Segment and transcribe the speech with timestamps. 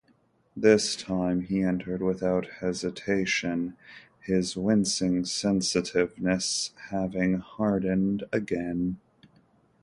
[0.57, 3.77] This time he entered without hesitation,
[4.19, 8.97] his wincing sensitiveness having hardened again.